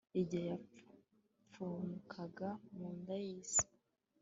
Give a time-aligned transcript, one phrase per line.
[0.21, 3.65] igihe yapfupfunukaga mu nda y'isi